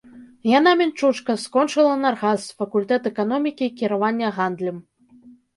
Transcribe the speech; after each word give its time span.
Яна 0.59 0.71
мінчучка, 0.79 1.35
скончыла 1.43 1.93
наргас, 2.05 2.47
факультэт 2.63 3.03
эканомікі 3.13 3.63
і 3.69 3.75
кіравання 3.83 4.27
гандлем. 4.39 4.77